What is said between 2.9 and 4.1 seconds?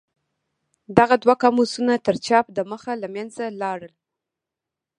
له منځه لاړل.